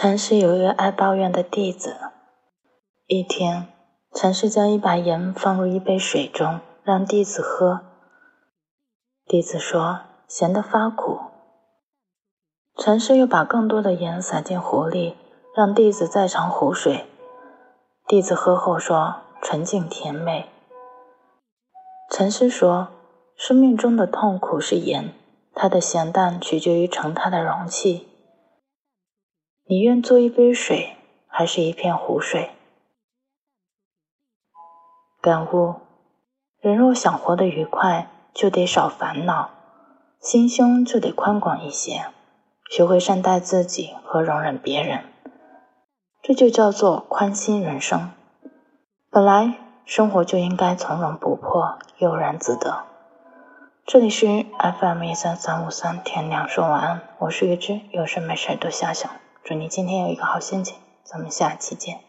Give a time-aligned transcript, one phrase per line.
[0.00, 1.96] 禅师有一个爱抱怨的弟子。
[3.08, 3.66] 一天，
[4.14, 7.80] 禅师将一把盐放入一杯水中，让弟子喝。
[9.26, 11.18] 弟子说：“咸得发苦。”
[12.78, 15.16] 禅师又把更多的盐撒进壶里，
[15.56, 17.06] 让弟子再尝湖水。
[18.06, 20.48] 弟子喝后说：“纯净甜美。”
[22.08, 22.86] 禅师说
[23.34, 25.12] ：“生命中的痛苦是盐，
[25.52, 28.06] 它的咸淡取决于盛它的容器。
[29.70, 30.96] 你愿做一杯水，
[31.26, 32.52] 还是一片湖水？”
[35.20, 35.74] 感悟：
[36.58, 39.50] 人若想活得愉快，就得少烦恼，
[40.20, 42.06] 心胸就得宽广一些。
[42.70, 45.04] 学会善待自己和容忍别人，
[46.22, 48.10] 这就叫做宽心人生。
[49.10, 49.52] 本来
[49.84, 52.84] 生活就应该从容不迫，悠然自得。
[53.84, 54.46] 这里是
[54.80, 59.10] FM 一三三五三，天亮说晚安，我是月之，有事没事多想想。
[59.48, 62.00] 祝你今天有一个好心情，咱们下期见。